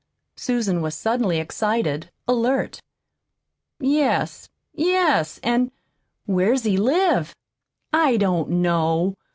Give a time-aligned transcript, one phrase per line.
[0.35, 2.79] Susan was suddenly excited, alert.
[3.79, 5.39] "Yes, yes.
[5.43, 5.71] And"
[6.35, 7.35] "Where's he live?"
[7.93, 9.13] "I don't know.